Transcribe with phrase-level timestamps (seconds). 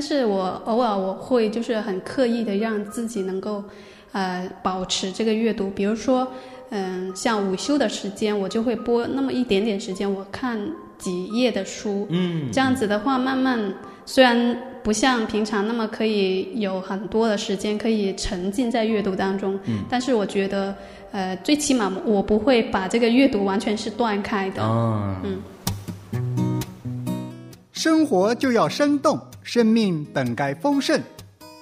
[0.00, 3.62] 但是我偶尔我会就是很刻意的让自己能够，
[4.12, 5.68] 呃，保持这个阅读。
[5.68, 6.26] 比如说，
[6.70, 10.58] 嗯，像午休的时间，我就会播那么一点点时间，我看
[10.96, 12.06] 几页的书。
[12.08, 13.74] 嗯，这样子的话，慢慢
[14.06, 20.74] 虽然不像平常那么可以有很多的时间可以沉浸在阅读当中，嗯，但是我觉得，
[21.12, 24.62] 呃，最起码我不会把这个阅读完全是断开的。
[24.62, 25.42] 啊，嗯。
[27.82, 31.00] 生活就要生动，生命本该丰盛。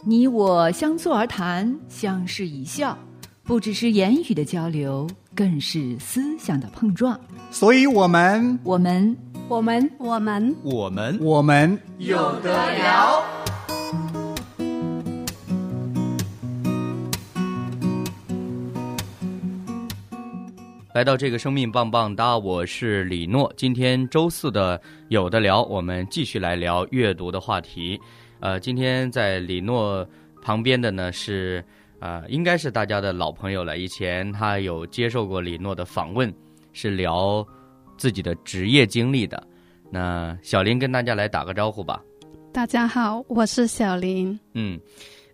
[0.03, 2.98] 你我相坐而谈，相视一笑，
[3.45, 7.17] 不只是言语的交流，更是思想的碰撞。
[7.53, 13.23] 所以，我们，我们，我们，我们，我们，我们有得聊。
[20.99, 23.53] 来到这个生命棒棒哒，我是李诺。
[23.57, 27.97] 今天周四的有的聊，我们继续来聊阅读的话题。
[28.41, 30.05] 呃，今天在李诺
[30.43, 31.65] 旁边的呢是
[32.01, 33.79] 呃，应该是大家的老朋友了。
[33.79, 36.35] 以前他有接受过李诺的访问，
[36.73, 37.47] 是聊
[37.97, 39.41] 自己的职业经历的。
[39.93, 42.03] 那小林跟大家来打个招呼吧。
[42.53, 44.37] 大家好，我是小林。
[44.55, 44.77] 嗯，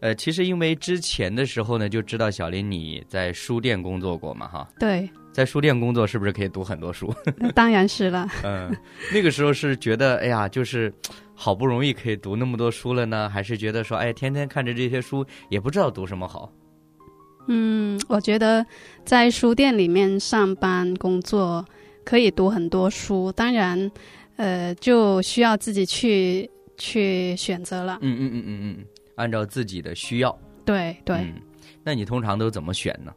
[0.00, 4.68] 呃，其实因为之前的时候呢，就知道小林你在书店工作过嘛，哈。
[4.78, 7.12] 对，在书店工作是不是可以读很多书？
[7.56, 8.28] 当然是了。
[8.44, 8.72] 嗯，
[9.12, 10.94] 那个时候是觉得，哎呀，就是
[11.34, 16.52] 好不容易可以读那么多书了呢，还是觉得说，哎，天天看着这些书，也不知道读什么好。
[17.48, 18.64] 嗯，我觉得
[19.04, 21.64] 在书店里面上班工作
[22.04, 23.90] 可以读很多书，当然，
[24.36, 27.98] 呃，就需要自己去去选择了。
[28.02, 28.84] 嗯嗯嗯嗯嗯，
[29.16, 30.38] 按照自己的需要。
[30.64, 31.34] 对对、嗯，
[31.82, 33.12] 那你通常都怎么选呢？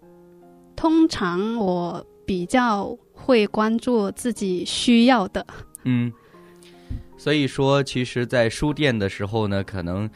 [0.78, 5.46] 通常我比较会关注自己需要的。
[5.84, 6.14] 嗯，
[7.18, 10.10] 所以说，其实，在书店的时候呢，可能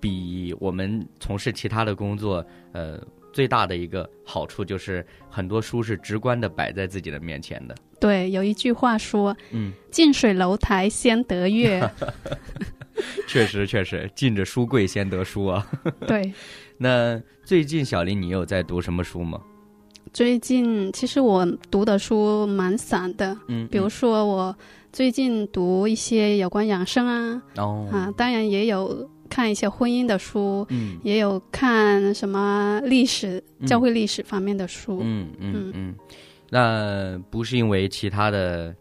[0.00, 2.98] 比我们从事其他的工作，呃，
[3.32, 7.74] 最大的一个好处就是很多书是直观的摆在自己的面前的。
[8.00, 11.90] 对，有一句话说嗯，“近水楼台先得月
[13.26, 15.70] 确实 确实，进着书柜先得书啊。
[16.06, 16.32] ”。对，
[16.78, 19.40] 那最近小林，你有在读什么书吗？
[20.16, 24.56] 最近其实我读的书蛮散的，嗯，比如说我
[24.90, 30.96] 最近读一些有关养生啊，哦，啊，当然也有看一些婚姻的书，嗯。
[31.02, 33.66] 也有看什么历史、嗯。
[33.66, 35.00] 教会历史方面的书。
[35.02, 35.70] 嗯嗯。
[35.74, 35.94] 嗯，
[36.48, 38.74] 那不是因为其他的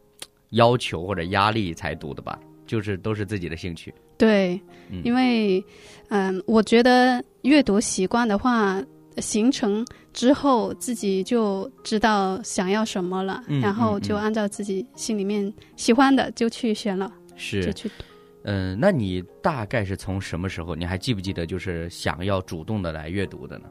[0.52, 2.40] 要求或者压力才读的吧？
[2.66, 3.94] 就是都是自己的兴趣。
[4.18, 4.58] 对，
[4.90, 5.02] 嗯。
[5.04, 5.62] 因为
[6.08, 8.82] 嗯，我觉得阅读习惯的话，
[9.18, 18.04] 形成之后自己就知道想要什么了，嗯然后就按照自己心里面喜欢的就去选了，就是去读。
[18.48, 20.76] 嗯、那你大概是从什么时候？
[20.76, 23.66] 你还记不记得，就是想要主动的来阅读的呢？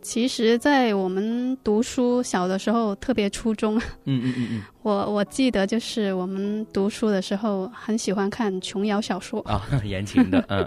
[0.00, 10.66] 其实，在我们读书小的时候，特别初中，嗯嗯嗯 我我记得就是我们读书的时候很喜欢看琼瑶小说，嗯啊， 言情的，嗯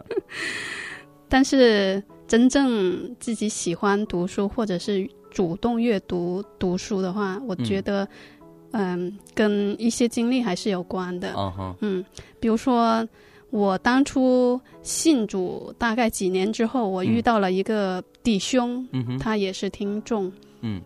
[1.27, 8.07] 但是真正自己喜欢读书或者是主动阅读读书的话，我觉得，
[8.71, 11.33] 嗯，跟一些经历还是有关的。
[11.81, 12.05] 嗯，
[12.39, 13.05] 比如说
[13.49, 20.31] 我当初信主大概几年之后，我遇到了一个弟兄，嗯，他也是听众，
[20.61, 20.79] 嗯。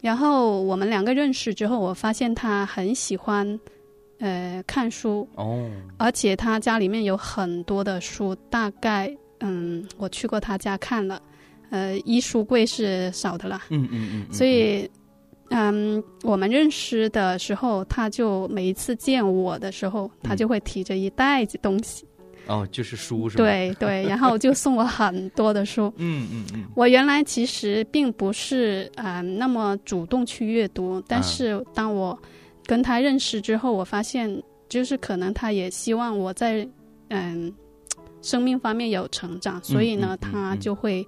[0.00, 3.58] 然后我们两个认识之后，我发现他很喜欢，
[4.20, 5.68] 呃，看书，哦，
[5.98, 9.12] 而且他家里面有很多的书，大概
[9.44, 11.20] 嗯，我去过他家看了，
[11.70, 14.90] 呃，一书柜是少的啦，嗯嗯嗯，所以。
[15.50, 22.04] 嗯，我们认识的时候，他就每一次见我的时候，他就会提着一袋子东西，
[22.46, 25.92] 哦，就是书是吧？，对对， 然后就送我很多的书。
[25.96, 32.18] 嗯嗯嗯，我原来其实并不是啊、呃那么主动去阅读，但是当我
[32.64, 36.66] 跟他认识之后，我发现就是可能他也希望我在
[37.10, 37.52] 嗯
[38.24, 40.60] 生命方面有成长，所以呢，他嗯。
[40.60, 41.06] 就会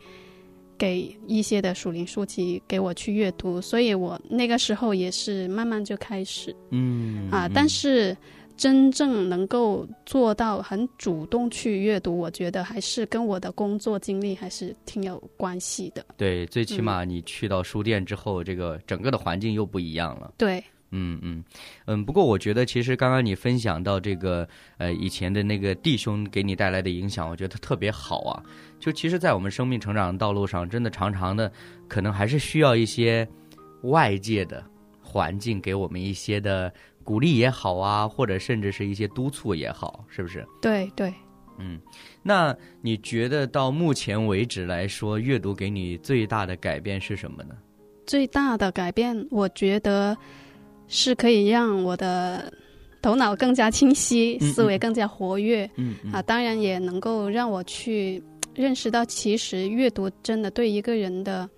[0.77, 8.15] 给一些的属灵书籍给我去阅读，所以我那个时候也是慢慢就开始嗯啊，但是
[8.57, 16.05] 真正能够做到很主动去阅读，我觉得还是跟我的工作经历还是挺有关系的。
[16.19, 20.35] 对，最起码你去到书店之后，这个整个的环境又不一样了。
[20.37, 20.63] 对，
[20.97, 21.45] 嗯嗯
[21.85, 22.05] 嗯。
[22.05, 24.49] 不过我觉得，其实刚刚你分享到这个
[24.79, 28.43] 呃以前的那个弟兄给你带来的影响，我觉得特别好啊。
[28.81, 31.53] 就其实，在我们生命成长的道路上，真的常常的
[31.87, 33.29] 可能还是需要一些
[33.83, 34.65] 外界的
[35.03, 36.73] 环境给我们一些的。
[37.07, 40.45] 鼓励也好啊，或者甚至是一些督促也好，是不是？
[40.61, 41.15] 对对，
[41.57, 41.81] 嗯，
[42.21, 42.53] 那
[42.83, 47.55] 你觉得到目前为止来说，阅读给你最大的改变是什么呢？
[48.09, 50.19] 最大的改变，我觉得
[50.89, 52.53] 是可以让我的
[53.01, 55.71] 头脑更加清晰，思维更加活跃。
[55.77, 58.23] 嗯啊，当然也能够让我去
[58.55, 61.49] 认识到，其实阅读真的对一个人的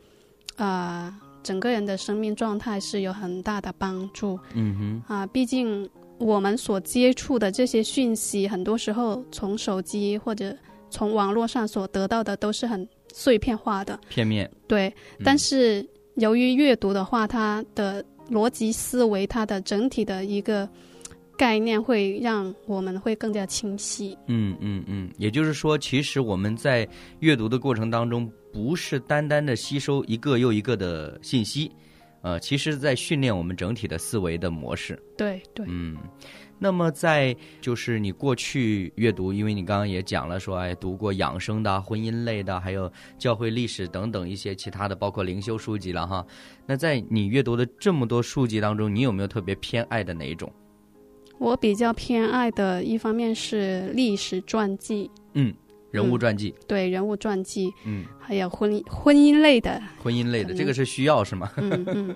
[0.56, 1.20] 啊。
[1.40, 4.38] 整个人的生命状态是有很大的帮助。
[4.54, 5.88] 嗯哼，啊，毕竟
[6.18, 10.54] 我们所接触的这些讯息，很多时候从手机或者
[10.90, 14.50] 从网络上所得到的都是很碎片化的、片面。
[14.66, 14.92] 对，
[15.24, 15.86] 但是
[16.16, 20.68] 由于阅读的话，它的逻辑思维，它的整体的一个
[21.36, 24.16] 概念会让我们会更加清晰。
[24.26, 26.88] 嗯嗯嗯，也就是说，其实我们在
[27.20, 28.30] 阅读的过程当中。
[28.50, 31.70] 不是单单的吸收一个又一个的信息，
[32.28, 35.02] 呃，其实在训练我们整体的思维的模式。
[35.16, 35.96] 对对，嗯，
[36.58, 46.26] 那么在就是你过去阅读，因为你刚刚也讲了说，哎，读过养生的、婚姻类的，还有教会历史等等一些其他的，包括灵修书籍了哈。
[46.66, 50.52] 那在你阅读的这么多书籍当中，你有没有特别偏爱的哪一种？
[51.38, 55.10] 我比较偏爱的一方面是历史传记。
[55.32, 55.54] 嗯。
[55.90, 61.50] 人物传记，对人物传记，嗯，还有婚婚姻类的，婚姻类的，这个是需要是吗？
[61.56, 62.14] 嗯嗯，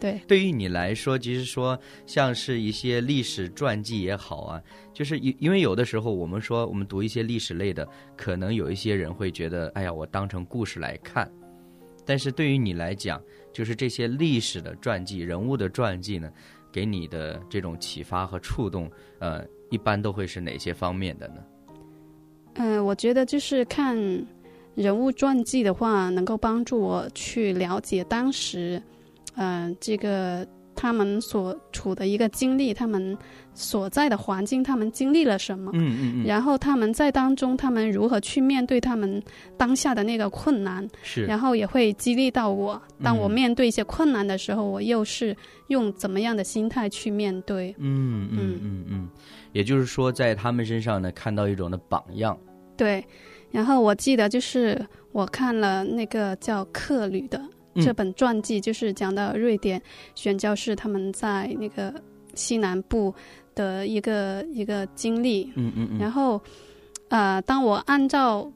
[0.00, 0.20] 对。
[0.26, 4.62] 对于你来说，其实说像是一些历史传记也好啊，
[4.92, 7.86] 就是因因为有的时候我们说我们读一些历史类的，
[8.16, 11.30] 可能有一些人会觉得，哎呀，我当成故事来看。
[12.04, 13.20] 但是对于你来讲，
[13.52, 16.30] 就是这些历史的传记、人物的传记呢，
[16.72, 21.36] 给你的这种启发和触动，呃，一般都会是哪些方面的呢？
[22.58, 23.96] 嗯，我觉得就是看
[24.74, 28.82] 人物传记的话，能够帮助我去了解当时，
[29.36, 33.16] 嗯，这个他们所处的一个经历，他们
[33.54, 39.20] 所在的环境，他们经历了什么，嗯嗯嗯，然后他们在当中，他们如何去面对他们
[39.56, 45.34] 当下的那个困难，是，然后也会激励到我，当我面对一些困难的时候，我又是
[45.68, 47.74] 用怎么样的心态去面对？
[47.78, 49.08] 嗯嗯嗯嗯。
[49.52, 52.38] 也就是说，在他们身上呢，看到一种的榜样。
[52.76, 53.02] 对，
[53.50, 57.40] 然后我记得就是我看了那个叫克吕的
[57.82, 59.80] 这本传记，就是讲到瑞典
[60.14, 61.94] 宣教士他们在那个
[62.34, 63.14] 西南部
[63.54, 65.52] 的一个一个经历。
[65.56, 65.98] 嗯嗯嗯。
[65.98, 66.40] 然后，
[67.08, 68.50] 呃，当我按照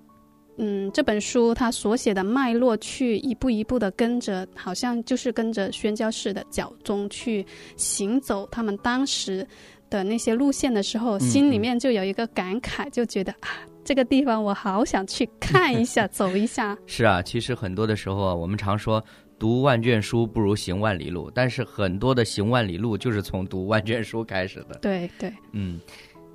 [0.56, 7.44] 嗯这本书他所写的脉络去一步一步的跟着，好像就是跟着宣教士的脚踪去
[7.76, 9.46] 行走，他们当时。
[9.90, 16.76] 的那些路线的时候，心里面就有一个感慨，就觉得啊，这个地方我好想去看一下，走一下。
[16.86, 19.02] 是啊，其实很多的时候啊，我们常说
[19.38, 24.78] 读万卷书不如行万里路，但是很多的行万里路就是从读万卷书开始的。
[24.80, 25.80] 对对，嗯。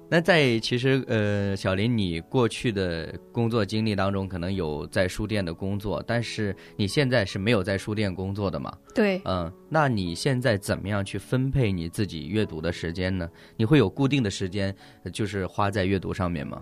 [0.07, 8.72] 那在其实呃，小林，你过去的工作经历当中，可能有在书店的工作，但是你现在是没有在书店工作的嘛？
[8.93, 9.19] 对。
[9.25, 13.27] 嗯，那你现在怎么样去分配你自己阅读的时间呢？
[13.58, 14.74] 你会有固定的时间，
[15.12, 16.62] 就是花在阅读上面吗？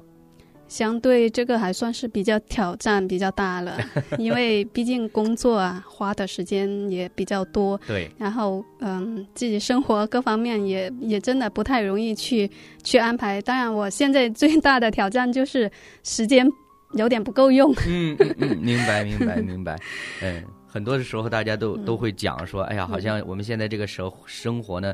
[0.74, 3.78] 相对这个还算是比较挑战比较大了，
[4.18, 7.80] 因为毕竟工作啊，花的时间也比较多。
[7.86, 8.10] 对。
[8.18, 12.50] 然后，嗯，自己生活各方面也也真的不太容易去
[12.84, 13.40] 去安排。
[13.44, 15.70] 当然，我现在最大的挑战就是
[16.02, 16.44] 时间
[16.94, 17.72] 有点不够用。
[17.88, 19.78] 嗯嗯嗯，明白明白明白。
[20.24, 24.92] 嗯，很多的时候大家都都会讲说，哎呀，好像我们现在这个生生活呢。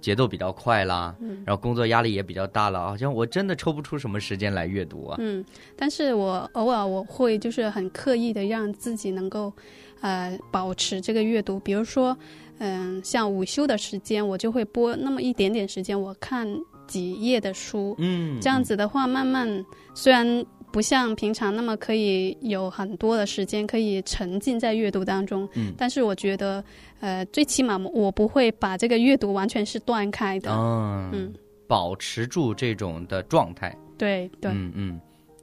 [0.00, 1.14] 节奏比较快啦，
[1.44, 5.16] 然后工作压力也比较大了，好像我真的抽不出什么时间来阅读啊。
[5.20, 5.44] 嗯，
[5.76, 9.52] 但是我偶尔我会就是很刻意的让自己能够，
[10.00, 11.60] 呃，保持这个阅读。
[11.60, 12.16] 比如说，
[12.58, 16.48] 嗯，像午休的时间，我就会播那么一点点时间，我看
[16.86, 17.94] 几页的书。
[17.98, 19.64] 嗯，这样子的话，慢慢
[19.94, 20.44] 虽然。
[20.72, 26.62] 不像平常那么可以有很多的时间可以沉浸在阅读当中，嗯，但是我觉得，
[27.00, 31.32] 呃，最起码我不会把这个阅读完全是断开的，嗯，
[31.66, 35.00] 保持住这种的状态，对对，嗯嗯，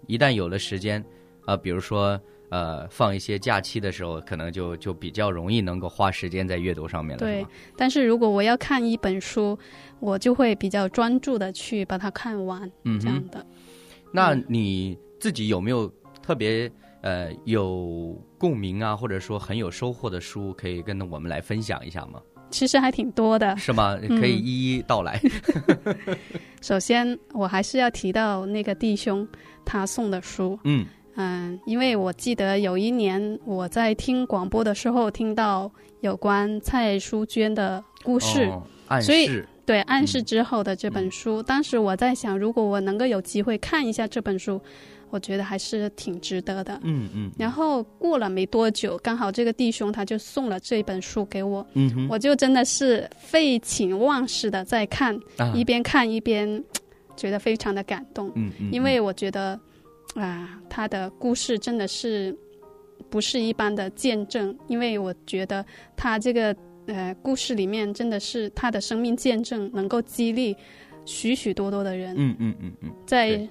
[0.08, 1.04] 一旦有了时间，
[1.46, 2.20] 啊，比如说
[2.50, 7.20] 呃放一些假期的时候，可能就就比较容易能够花时间在阅读上面了。
[7.20, 9.58] 对，但是如果我要看一本书，
[10.00, 13.46] 我就会比较专注的去把它看完，嗯，这样的。
[14.14, 16.72] 那你自己有没有特别
[17.02, 22.22] 呃有共鸣啊，或者说很有收获的书，可以跟我们来分享一下吗？
[22.50, 23.58] 其实还挺多的。
[23.58, 24.00] 是吗？
[24.02, 25.20] 嗯可以一一道来。
[26.62, 29.28] 首先，我还是要提到那个弟兄
[29.66, 35.70] 他送的书，嗯嗯，因为我记得有一年我在听广播的时候听到
[36.02, 41.44] 有关蔡淑娟的故事，哦暗所以示，对暗示之后的这本书。
[41.44, 44.62] 当时我在想，如果我能够有机会看一下这本书，
[45.10, 46.80] 我觉得还是挺值得的。
[46.84, 55.54] 嗯嗯然后过了没多久，刚好这个弟兄他就送了这本书给我，嗯哼，我就真的是废寝忘食的在看，啊。
[55.56, 56.64] 一边看一边
[57.16, 59.60] 觉得非常的感动，嗯嗯，因为我觉得
[60.16, 62.36] 啊，他的故事真的是
[63.10, 70.56] 不是一般的见证，因为我觉得他这个呃故事里面真的是他的生命见证，能够激励
[71.06, 72.14] 许许多多的人。
[72.18, 72.92] 嗯嗯嗯嗯。
[73.06, 73.50] 在对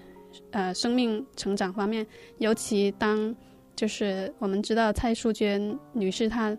[0.51, 2.07] 呃生命成长方面，
[2.39, 3.35] 尤其当
[3.75, 6.57] 就是我们知道蔡淑娟女士她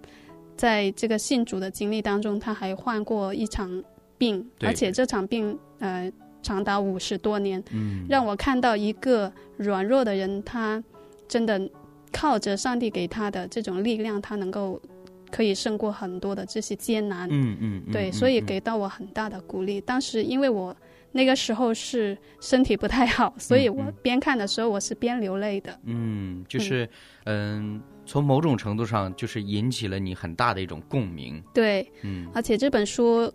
[0.55, 3.83] 在这个信主的经历当中，她还患过一场
[4.17, 10.81] 病，而且这场病呃长达五十多年，嗯，让我看到一个软弱的人，他
[11.27, 11.69] 真的
[12.11, 14.81] 靠着上帝给他的这种力量，他能够
[15.29, 17.27] 可以胜过很多的这些艰难。
[17.29, 19.81] 嗯嗯嗯，对，嗯所以嗯给到我很大的鼓励。
[19.81, 20.75] 当时因为我
[21.11, 25.79] 那个时候是身体不太好，所以我嗯边看的时候我是边流泪的。
[25.83, 26.87] 嗯，就是
[27.25, 31.43] 嗯，从某种程度上就是引起了你很大的一种共鸣。
[31.53, 33.31] 对，嗯，而且这本书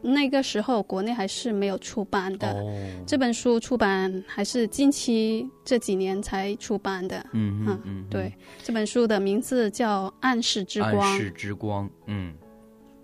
[0.00, 2.52] 那个时候国内还是没有出版的。
[2.52, 2.74] 哦，
[3.06, 7.24] 这本书出版还是近期这几年才出版的。
[7.32, 8.32] 嗯嗯，对，
[8.62, 10.94] 这本书的名字叫《暗示之光》。
[11.00, 12.34] 暗示之光，嗯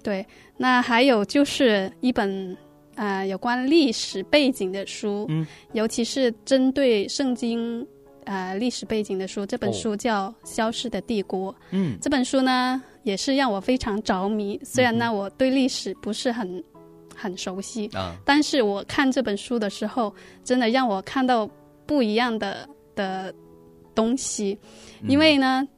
[0.02, 0.26] 对，
[0.56, 2.56] 那还有就是一本
[2.98, 7.86] 呃有关历史背景的书，嗯，尤其是针对圣经
[8.24, 9.46] 呃历史背景的书。
[9.46, 11.52] 这本哦书叫《消失的帝国》。
[11.70, 14.60] 嗯这本书呢也是让我非常着迷。
[14.64, 16.62] 虽然呢、嗯我对历史不是很
[17.14, 20.12] 很熟悉，啊，但是我看这本书的时候，
[20.44, 21.48] 真的让我看到
[21.86, 23.32] 不一样的的
[23.94, 24.58] 东西。
[25.02, 25.68] 嗯因为呢，嗯，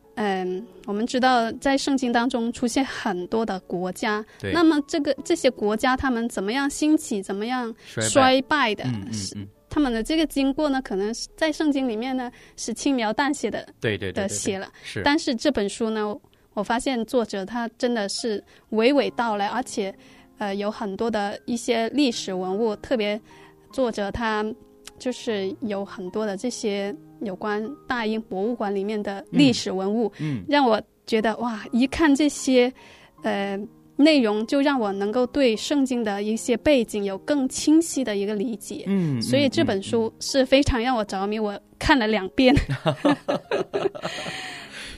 [0.86, 14.22] 我们知道在圣经当中出现很多的国家，那么这个这些国家他们怎么样兴起，怎么样衰败，的，嗯嗯是嗯，他们的这个经过呢，可能是在圣经里面呢是轻描淡写的对对对对对。
[14.24, 16.14] 的写了，是，但是这本书呢，
[16.54, 19.94] 我发现作者他真的是娓娓道来，而且
[20.38, 23.18] 呃有很多的一些历史文物，特别
[23.72, 24.44] 作者他
[25.00, 32.72] 就是有很多的这些有关大英博物馆里面的历史文物，嗯让我觉得哇，一看这些
[33.24, 33.58] 呃
[33.96, 38.84] 内容，就让我能够对圣经的一些背景有更清晰的一个理解。
[38.86, 42.54] 嗯，所以这本书是非常让我着迷，我看了两遍。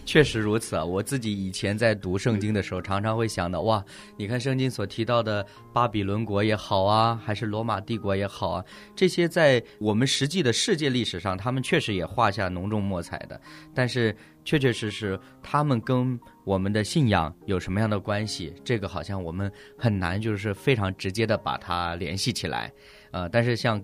[0.04, 0.84] 确实如此啊！
[0.84, 3.84] 我自己以前在读圣经的时候，常常会想到，哇，
[4.16, 8.64] 你看圣经所提到的巴比伦国也好啊，还是罗马帝国也好啊，
[8.96, 13.40] 这些在我们实际的世界历史上，他们确实也画下浓重墨彩的。
[13.72, 18.52] 但是，确确实实，他们跟我们的信仰有什么样的关系？
[18.64, 22.72] 这个好像我们很难就是非常直接的把它联系起来。
[23.12, 23.82] 呃，但是像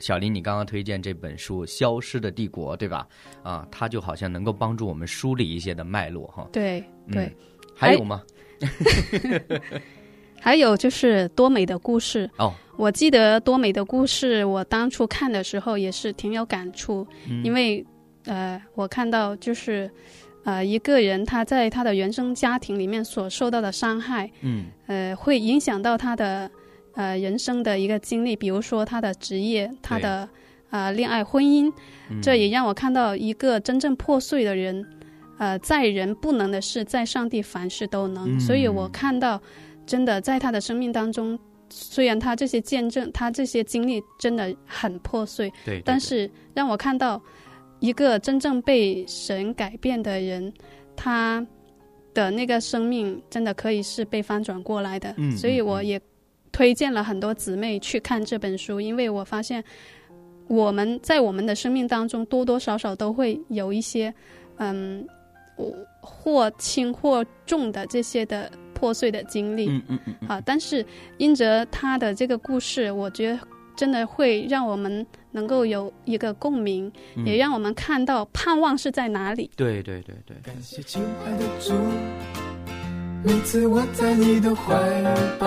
[0.00, 3.06] 小林，你刚刚推荐这本书《消失的帝国》，对吧？
[3.42, 6.48] 啊，它就好像能够帮助我们梳理一些的脉络哈。
[6.52, 7.24] 对对。
[7.26, 7.34] 嗯
[7.76, 8.22] 还有吗？
[10.38, 17.82] 还有就是多美的故事哦，我记得多美的故事，我当初看的时候也是挺有感触，嗯因为
[18.26, 19.90] 呃，我看到就是
[20.44, 26.50] 呃一个人他在他的原生家庭里面所受到的伤害，嗯呃，会影响到他的
[26.94, 30.28] 呃人生的一个经历，比如说他的职业、他的
[30.70, 31.72] 呃恋爱、婚姻，
[32.10, 32.20] 嗯。
[32.22, 34.86] 这也让我看到一个真正破碎的人，
[35.38, 38.36] 呃，在人不能的事，在上帝凡事都能。
[38.36, 38.40] 嗯。
[38.40, 39.40] 所以我看到，
[39.86, 45.82] 真的在他的生命当中，虽然他这些见证，他这些经历真的很破碎，对，对对。
[45.84, 47.20] 但是让我看到
[47.78, 50.52] 一个真正被神改变的人，
[50.96, 51.46] 他
[52.12, 55.14] 的那个生命真的可以是被翻转过来的。
[55.16, 55.36] 嗯。
[55.36, 56.00] 所以我也
[56.52, 59.62] 推荐了很多姊妹去看这本书，因为我发现
[60.48, 64.12] 我们在我们的生命当中多多少少都会有一些，
[64.56, 65.06] 嗯，
[66.00, 69.68] 或轻或重的这些的破碎的经历。
[69.68, 70.84] 嗯嗯嗯嗯，啊，但是
[71.18, 73.38] 因着他的这个故事，我觉得
[73.76, 79.50] 真的会让我们能够有一个共鸣，嗯也让我们看到盼望是在哪里。
[79.56, 81.72] 对对对对，感谢亲爱的主，
[83.22, 84.74] 每次我在你的怀
[85.38, 85.46] 抱，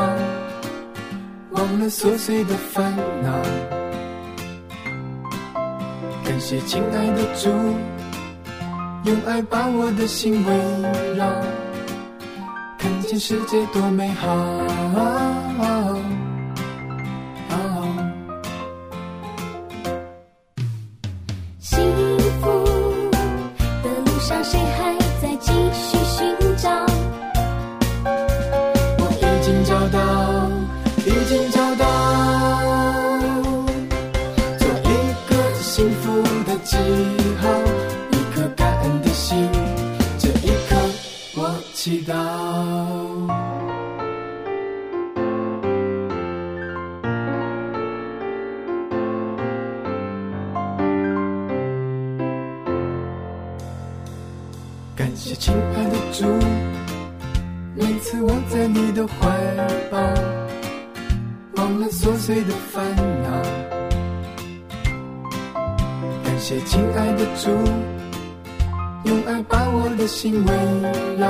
[1.54, 2.94] 忘了琐碎的烦
[3.24, 3.32] 恼。
[6.26, 7.50] 感谢亲爱的主，
[9.06, 11.28] 用爱把我的心围绕，
[12.78, 14.28] 看见世界多美好。
[41.84, 42.14] 祈祷。
[54.96, 56.26] 感谢亲爱的主。
[57.76, 59.28] 每次我在你的怀
[59.92, 59.98] 抱，
[61.58, 63.30] 忘了琐碎的烦恼。
[66.24, 67.50] 感谢亲爱的主，
[69.04, 70.54] 用爱把我的心围
[71.18, 71.28] 绕，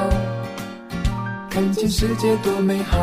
[1.54, 2.98] 看见世界多美好。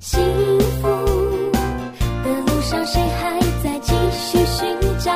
[0.00, 0.22] 幸
[0.82, 0.86] 福
[2.22, 5.10] 的路上，谁还在继续寻找？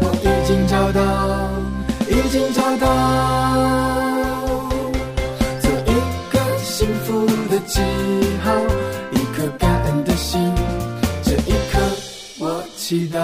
[0.00, 1.00] 我已经找到，
[2.10, 2.84] 已经找到，
[5.60, 5.94] 做一
[6.32, 8.25] 个幸福的记号，
[12.88, 13.18] 祈祷，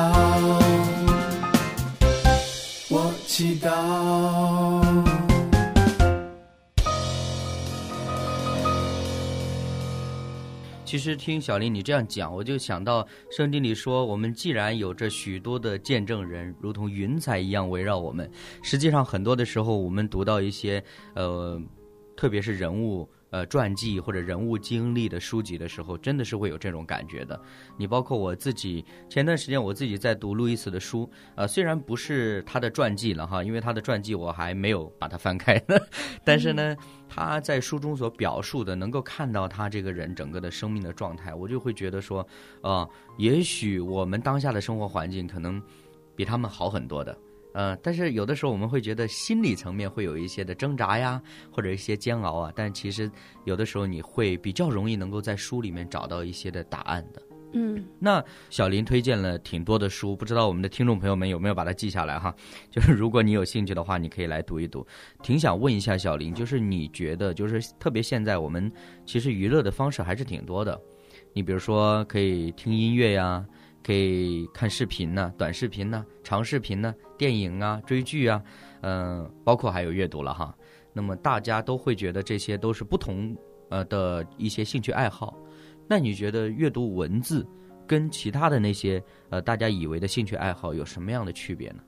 [2.91, 4.83] 我祈祷。
[10.85, 18.29] 其实听小林你这样讲，我就想到圣经里说，我们既然有着许多的见证人，如同云彩一样围绕我们。
[18.65, 20.83] 实际上，很多的时候，我们读到一些
[21.15, 21.57] 呃，
[22.17, 27.41] 特别是人物呃传记或者人物经历的书籍的时候，真的是会有这种感觉的。
[27.77, 35.77] 你包括我自己，前段时间我自己在读路易斯的书，呃，虽然不是他的传记了哈，因为他的传记我还没有把它翻开呢，
[36.23, 36.77] 但是呢。
[37.15, 42.27] 他在书中所表述的，能够看到他这个人整个的生命的状态，我就会觉得说，
[42.63, 45.63] 啊、也许我们当下的生活环境可能
[46.17, 47.15] 比他们好很多的，
[47.55, 53.11] 呃，但是有的时候我们会觉得心理层面会有一些的挣扎呀，或者一些煎熬啊，但其实
[53.45, 57.23] 有的时候你会比较容易能够在书里面找到一些的答案的。
[57.55, 62.35] 嗯，那小林推荐了挺多的书，不知道我们的听众朋友们有没有把它记下来哈？
[62.73, 64.87] 就是如果你有兴趣的话，你可以来读一读。
[65.23, 68.73] 挺想问一下小林，就是你觉得，就是特别现在我们
[69.05, 70.81] 其实娱乐的方式还是挺多的，
[71.35, 73.45] 你比如说可以听音乐呀，
[73.83, 78.43] 可以看视频呢、短视频呢、长视频呢、电影啊、追剧啊，
[78.83, 80.55] 嗯、包括还有阅读了哈。
[80.93, 83.37] 那么大家都会觉得这些都是不同
[83.71, 85.37] 呃的一些兴趣爱好。
[85.89, 87.47] 那你觉得阅读文字
[87.87, 91.83] 跟其他的那些呃大家以为的兴趣爱好有什么样的区别呢？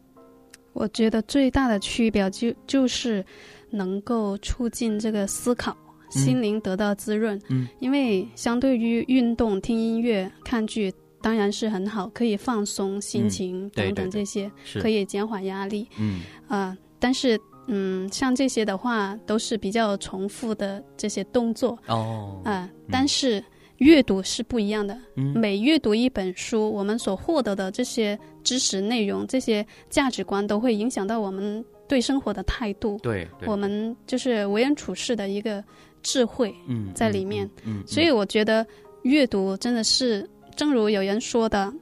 [0.72, 3.24] 我觉得最大的区别就就是
[3.70, 5.76] 能够促进这个思考，
[6.11, 7.40] 心灵得到滋润。
[7.48, 10.92] 嗯，因为相对于运动、听音乐、看剧，
[11.24, 14.78] 当然是很好，可以放松心情等等这些，是。
[14.78, 15.88] 可以减缓压力。
[15.98, 16.20] 嗯。
[16.48, 21.78] 啊、但是，嗯，像这些的话，都是比较重复的这些动作。
[21.87, 22.42] 哦。
[22.44, 23.42] 啊、但是
[23.78, 24.94] 阅读是不一样的。
[25.16, 25.32] 嗯。
[25.34, 35.64] 每阅读一本书，我们所获得的这些知识内容、这些价值观，都会影响到我们对生活的态度，对对我们就是为人处事的一个
[36.02, 37.48] 智慧嗯在里面。
[37.64, 37.87] 嗯，嗯。
[37.87, 38.66] 所以我觉得
[39.04, 41.72] 阅读真的是，正如有人说的，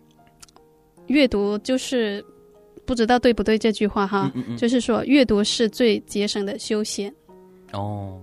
[1.08, 2.24] 阅读就是
[2.86, 7.14] 不知道对不对这句话哈，嗯嗯嗯就是说阅读是最节省的休闲。
[7.72, 8.20] 哦，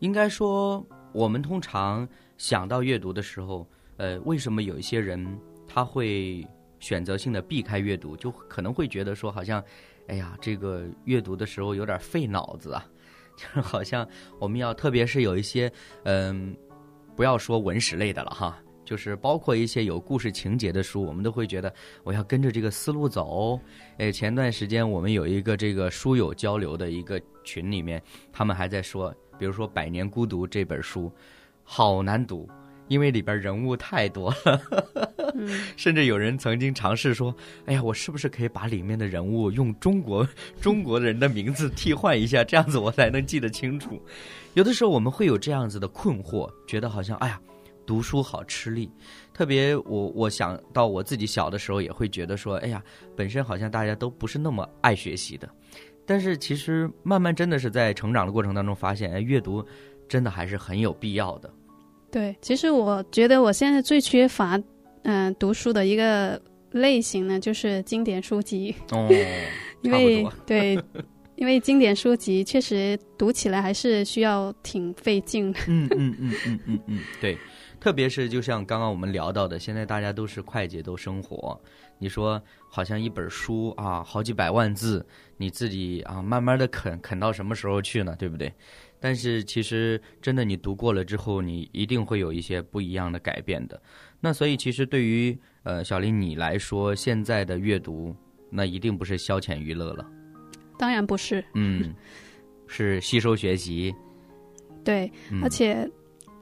[0.00, 5.26] 应该说我们通常想到阅读的时候，呃，为什么有一些人
[5.66, 6.46] 他会
[6.80, 9.62] 选择性的避开阅读，就可能会觉得说，好像，
[10.06, 12.84] 哎呀，这个阅读的时候有点费脑子啊，
[13.36, 14.06] 就是好像
[14.38, 15.70] 我们要，特别是有一些，
[16.04, 16.56] 嗯、
[17.14, 18.58] 不要说文史类的了哈。
[18.88, 21.70] 就是包括一些有故事情节的书，我们都会觉得
[22.04, 23.60] 我要跟着这个思路走。
[23.98, 31.12] 哎，前段时间我们有一个这个书友交流的一个群里面，他们还在说，比如说《百年孤独》这本书，
[31.64, 32.48] 好难读，
[32.86, 34.62] 因为里边人物太多了，
[35.34, 37.34] 嗯， 甚至有人曾经尝试说
[37.66, 40.26] ：“哎呀，我是不是可以把里面的人物用中国
[40.62, 44.00] 中国人的名字替换一下，这样子我才能记得清楚？”
[44.56, 47.38] 有的时候我们会有这样子的困惑，觉得好像哎呀，
[47.88, 48.90] 读书好吃力。
[49.32, 52.82] 特别我我想到我自己小的时候，也会觉得说：“哎呀，
[53.16, 55.48] 本身好像大家都不是那么爱学习的。”
[56.04, 59.64] 但是其实慢慢真的是在成长的过程当中发现，哎，阅读
[60.06, 61.50] 真的还是很有必要的。
[62.10, 64.60] 对，其实我觉得我现在最缺乏，
[65.04, 69.08] 嗯、读书的一个类型呢，就是经典书籍，哦，
[69.82, 70.26] 因为。
[70.46, 70.78] 对，
[71.36, 75.60] 因为经典书籍确实读起来还是需要挺费劲的。
[75.68, 77.38] 嗯嗯嗯嗯嗯嗯，对，
[77.80, 81.60] 特别是就像刚刚我们聊到的，现在大家都是快节奏生活。
[81.98, 85.04] 你说好像一本书啊，好几百万字，
[85.36, 88.14] 你自己啊慢慢的啃啃到什么时候去呢？
[88.18, 88.52] 对不对？
[89.00, 93.80] 但是其实真的你读过了之后，你一定会有一些不一样的改变的。
[94.20, 98.14] 那所以其实对于呃小林你来说，现在的阅读
[98.50, 100.04] 那一定不是消遣娱乐了，
[100.76, 101.94] 当然不是，嗯，
[102.66, 103.94] 是吸收学习。
[104.84, 105.88] 对，嗯、而且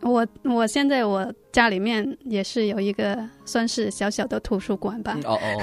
[0.03, 5.19] 我我现在我家里面也是有一个算是小小的图书馆吧，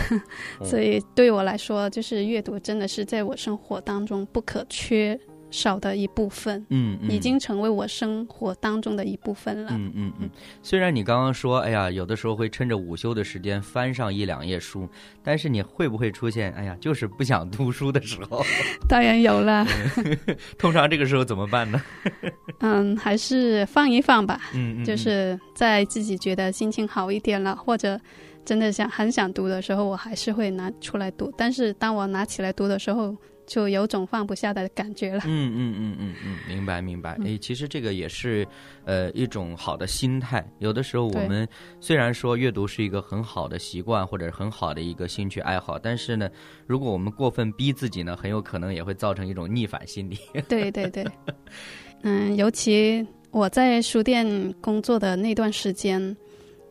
[0.64, 5.18] 所以对我来说，就是阅读真的是在我生活当中不可缺
[5.54, 9.70] 少的一部分，嗯嗯，已经成为我生活当中的一部分了。
[9.72, 10.30] 嗯嗯嗯，
[10.64, 14.90] 虽然你刚刚说，哎呀，有的时候会趁着午休的时间翻上一两页书，
[15.22, 18.44] 但是你会不会出现，哎呀，就是不想读书的时候？
[18.90, 19.64] 当然有了，
[20.58, 21.80] 通常这个时候怎么办呢？
[22.60, 28.00] 嗯，还是放一放吧，嗯嗯，就是在自己觉得心情好一点了，或者
[28.44, 31.32] 真的想很想读的时候，我还是会拿出来读。
[31.38, 35.20] 但是当我拿起来读的时候，就有种放不下的感觉了。
[35.26, 37.18] 嗯嗯嗯嗯嗯，明白明白。
[37.26, 38.48] 哎，其实这个也是
[38.86, 40.46] 呃一种好的心态。
[40.60, 41.48] 有的时候我们
[41.80, 46.30] 虽然说阅读是一个很好的习惯或者很好的一个兴趣爱好，但是呢，
[46.66, 50.18] 如果我们过分逼自己呢，很有可能也会造成一种逆反心理。
[50.48, 51.06] 对对对，
[52.04, 56.16] 嗯，尤其我在书店工作的那段时间，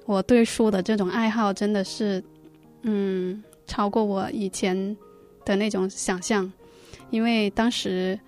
[0.06, 2.22] 我对书的这种爱好真的是，
[2.82, 4.96] 嗯，超过我以前
[5.44, 6.50] 的那种想象。
[7.12, 8.18] 因为当时，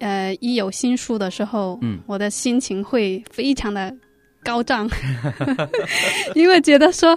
[0.00, 2.00] 呃，一有新书的时候，嗯。
[2.08, 3.94] 我的心情会非常的
[4.42, 4.90] 高涨，
[6.34, 7.16] 因为觉得说，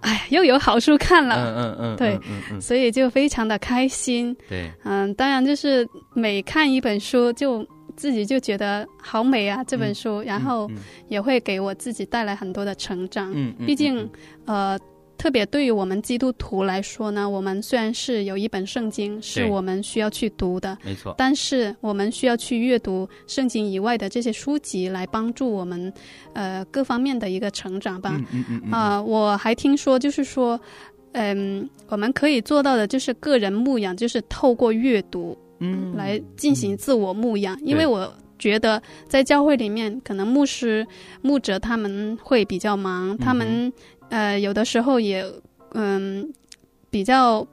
[0.00, 4.34] 哎，又有好书看了，嗯嗯嗯，对嗯嗯嗯，所以就非常的开心。
[4.48, 10.76] 对，嗯，当然就是每看一本书，就自己就觉得好美啊，这本书，然后嗯。
[11.08, 13.30] 也会给我自己带来很多的成长。
[13.32, 14.08] 嗯，嗯毕竟，
[14.44, 14.78] 呃，
[15.18, 25.92] 特别对于我们基督徒来说呢，我们虽然是有一本圣经是我们需要去读的，没错，但是我们需要去阅读圣经以外的这些书籍，来帮助我们
[26.34, 28.10] 呃各方面的一个成长吧。
[28.14, 28.72] 嗯嗯嗯嗯。
[28.72, 30.60] 啊、我还听说，就是说，
[31.12, 35.94] 嗯，我们可以做到的，就是个人牧养，就是透过阅读嗯。
[35.96, 37.58] 来进行自我牧养。
[37.62, 40.86] 因为我觉得在教会里面，可能牧师、
[41.22, 43.72] 牧者他们会比较忙，他们
[44.10, 45.24] 呃有的时候也
[45.72, 46.26] 嗯
[46.90, 47.46] 比较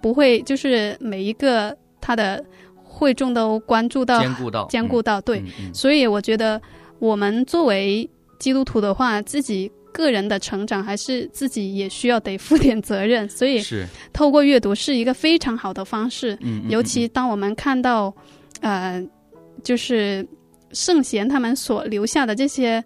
[0.00, 2.44] 不会，就是每一个他的
[2.82, 5.42] 会众都关注到、兼顾到兼顾到，对。
[5.72, 6.60] 所以我觉得
[6.98, 13.28] 我们作为基督徒的话，自己个人的成长还是自己也需要得负点责任。
[13.28, 18.14] 所以是，透过阅读是一个非常好的方式，嗯，嗯尤其当我们看到，
[18.60, 19.02] 呃，
[19.62, 20.26] 就是
[20.72, 22.84] 圣贤他们所留下的这些。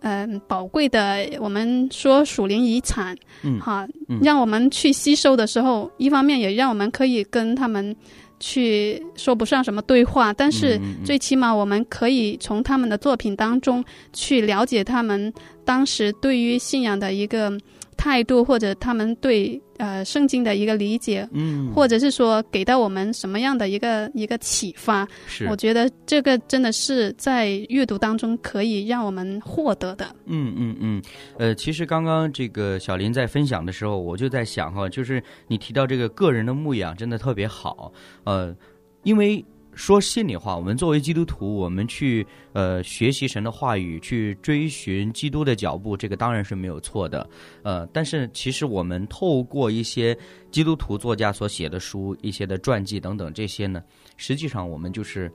[0.00, 3.58] 嗯，宝贵的，我们说属灵遗产，嗯。
[3.58, 4.20] 哈，嗯。
[4.22, 7.94] 让我们去吸收的时候，一方面也让我们可以跟他们
[8.38, 15.32] 去说不上什么对话，但是最起码我们可以从他们的作品当中去了解他们
[15.64, 17.50] 当时对于信仰的一个
[17.96, 25.06] 态度，或者他们对呃圣经的一个理解，嗯，或者是说给到我们什么样的一个一个启发。
[25.26, 30.06] 是我觉得这个真的是在阅读当中可以让我们获得的。
[30.26, 31.02] 嗯嗯嗯，
[31.38, 37.92] 呃，其实刚刚这个小林在分享的时候，我就在想哈，就是你提到这个个人的牧养真的特别好，
[38.24, 38.54] 呃，
[39.02, 39.44] 因为
[39.76, 47.28] 说心里话，我们作为基督徒，我们去呃学习神的话语，去追寻基督的脚步，这个当然是没有错的，
[47.62, 50.16] 呃，但是其实我们透过一些
[50.50, 53.82] 基督徒作家所写的书、一些的传记等等这些呢，
[54.16, 55.30] 实际上我们就是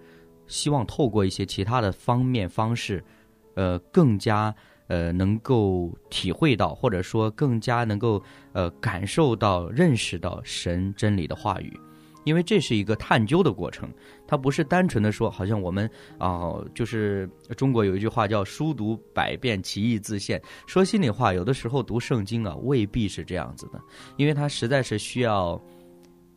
[0.48, 3.02] 希望透过一些其他的方面方式，
[3.56, 4.54] 呃，更加。
[4.88, 11.80] 呃，能够体会到，或者说更加能够呃感受到、认识到神真理的话语。
[12.26, 13.90] 因为这是一个探究的过程，
[14.32, 20.42] 它不是单纯的说，好像我们啊、就是中国有一句话叫“书读百遍，其义自现”。
[20.66, 23.82] 说心里话，有的时候读圣经啊，未必是这样子的，
[24.16, 25.62] 因为它实在是需要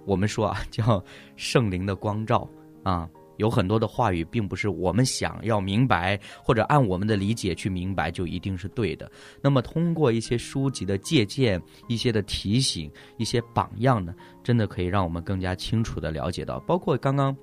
[0.07, 1.01] 我们说啊，叫
[1.37, 2.51] 圣灵的光照
[2.83, 3.09] 啊。
[3.37, 9.09] 有很多的话语，并不是我们想要明白或者按我们的理解去明白就一定是对的。
[9.41, 16.59] 那么，通过一些书籍的借鉴、一些的提醒、一些榜样呢，真的可以让我们更加清楚的了解到。
[16.61, 17.37] 包括刚刚，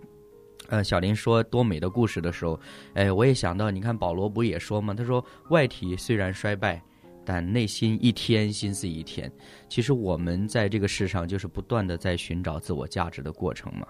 [0.71, 2.59] 呃，小林说多美的故事的时候，
[2.95, 4.95] 哎，我也想到，你看保罗不也说吗？
[4.95, 6.81] 他说，外体虽然衰败。
[7.23, 9.31] 但内心一天心思一天，
[9.69, 13.85] 其实我们在这个世上就是不断的在寻找自我价值的过程嘛。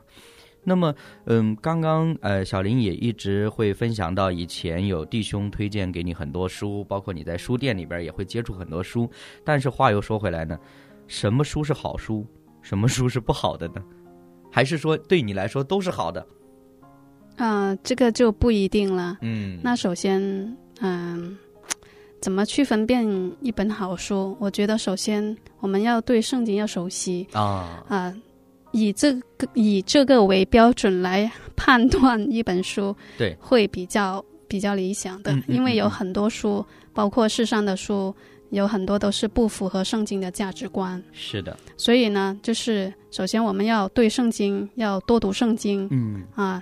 [0.66, 0.94] 那么，
[1.28, 9.10] 嗯，刚刚呃，小林也一直会分享到，以前有弟兄推荐给你很多书，包括你在书店里边也会接触很多书。
[9.46, 10.60] 但是话又说回来呢，
[11.08, 12.28] 什么书是好书，
[12.62, 13.82] 什么书是不好的呢？
[14.52, 16.28] 还是说对你来说都是好的？
[17.38, 19.18] 啊、这个就不一定了。
[19.22, 20.22] 嗯，那首先，
[20.80, 21.38] 嗯、
[22.20, 23.06] 怎么去分辨
[23.42, 24.38] 一本好书？
[24.40, 28.14] 我觉得首先我们要对圣经要熟悉啊，啊、
[28.72, 36.64] 以这个以这个为标准来判断一本书，对，会比较比较理想的，因为有很多书，
[36.94, 38.14] 包括世上的书，
[38.52, 41.02] 有很多都是不符合圣经的价值观。
[41.12, 46.62] 是的，所以呢，就是首先我们要对圣经要多读圣经嗯啊。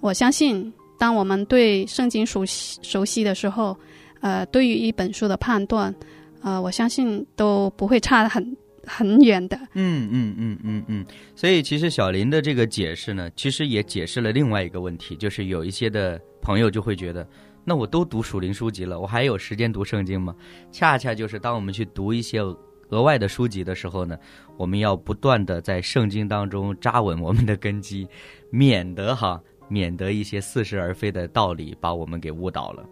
[0.00, 3.76] 我相信，当我们对圣经熟悉熟悉的时候，
[4.20, 5.94] 呃，对于一本书的判断，
[6.42, 9.56] 呃，我相信都不会差很很远的。
[9.74, 17.26] 嗯嗯嗯嗯嗯，所以其实小林的这个解释呢，其实也解释了另外一个问题，就是有一些的朋友就会觉得，
[17.64, 20.34] 那我都读属灵书籍了，我还有时间读圣经吗？
[20.72, 22.40] 恰恰就是当我们去读一些
[22.88, 24.18] 额外的书籍的时候呢，
[24.56, 28.08] 我们要不断的在圣经当中扎稳我们的根基，
[28.50, 32.84] 免得哈，免得一些似是而非的道理把我们给误导了。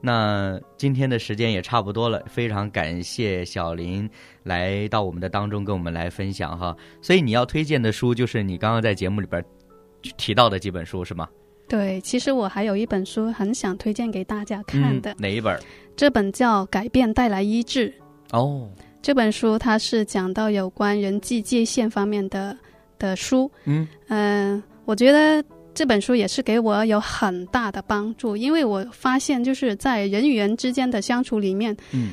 [0.00, 4.08] 那今天的时间也差不多了，非常感谢小林
[4.44, 6.74] 来到我们的当中跟我们来分享哈。
[7.02, 9.44] 所以你要推荐的书就是你刚刚在节目里边
[10.16, 11.28] 提到的几本书是吗？
[11.68, 15.60] 对，其实我还有一本书很想推荐给大家看的，嗯、哪一本？
[15.96, 17.90] 这本叫《改变带来医治》。
[18.38, 18.70] 哦，
[19.02, 22.56] 这本书它是讲到有关人际界限方面的
[23.00, 23.50] 的书。
[23.64, 25.44] 嗯嗯、我觉得
[25.78, 32.08] 这本书也是给我有很大的帮助，因为我发现就是在人与人之间的相处里面，嗯，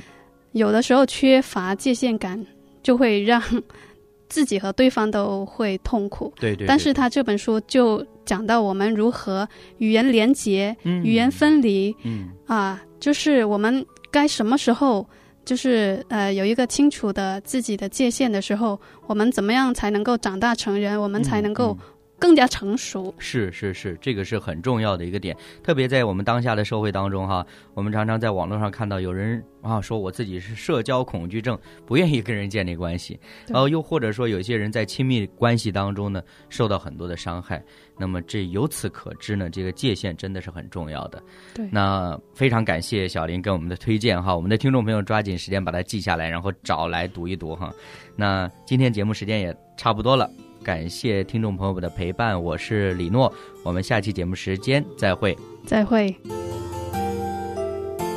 [0.51, 2.45] 有的时候缺乏界限感，
[2.83, 3.41] 就会让
[4.29, 6.31] 自己和对方都会痛苦。
[6.39, 9.49] 对对对但是他这本书就讲到我们如何
[9.79, 15.03] 语言连结、嗯语言分离嗯啊，就是我们该什么时候。
[15.43, 20.99] 就是呃，有一个清楚的自己的界限的时候，我们怎么样才能够长大成人？
[20.99, 21.85] 我们才能够嗯
[22.19, 23.13] 更加成熟。
[23.17, 37.63] 是是是，这个是很重要的一个点，特别在我们当下的社会当中哈，我们常常在网络上看到有人啊说我自己是社交恐惧症，不愿意跟人建立关系，然后又或者说有些人在亲密关系当中呢受到很多的伤害，
[37.97, 41.21] 那么这由此可知呢，这个界限真的是很重要的。
[41.53, 47.73] 对那非常感谢小林跟我们的推荐哈，我们的听众朋友抓紧时间把它记下来，然后找来读一读哈。
[48.15, 50.29] 那今天节目时间也差不多了。
[50.65, 55.37] 感谢听众朋友们的陪伴，我是李诺，我们下期节目时间再会。
[55.63, 56.07] 再会。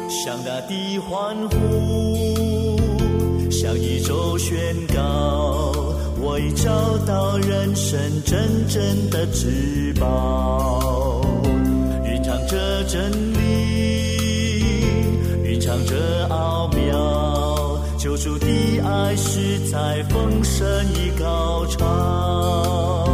[0.09, 2.79] 向大地欢呼，
[3.51, 4.57] 向宇宙宣
[4.97, 5.75] 告，
[6.23, 11.21] 我已找到人生真正的至宝。
[12.07, 13.39] 蕴藏着真理，
[15.45, 16.97] 蕴藏着奥妙，
[18.09, 18.47] 救主的
[18.81, 23.05] 爱是在丰盛与高潮。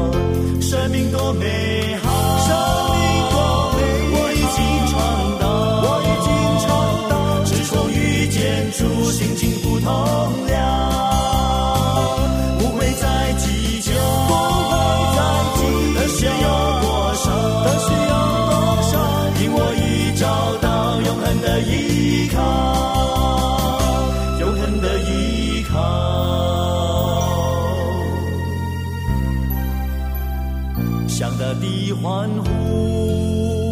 [0.61, 2.54] 生命多美好，生
[2.94, 3.02] 命
[3.33, 3.37] 多
[3.74, 3.83] 美
[4.14, 4.94] 我已经尝
[5.40, 5.44] 到，
[5.83, 6.30] 我已经
[6.62, 6.70] 尝
[7.11, 9.90] 到，自从遇见主，心情不同
[32.04, 33.70] 欢呼，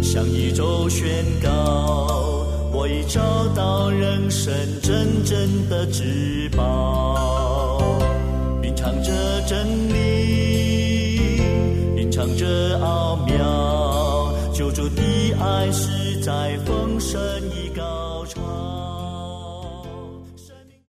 [0.00, 3.20] 向宇宙宣告，我已找
[3.56, 7.05] 到人生真正的至宝。